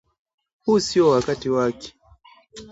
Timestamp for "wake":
1.49-1.93